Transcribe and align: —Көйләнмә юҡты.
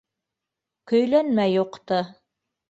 —Көйләнмә 0.91 1.47
юҡты. 1.57 2.01